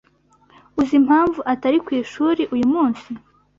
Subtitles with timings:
[0.79, 3.09] Uzi impamvu atari ku ishuri uyu munsi?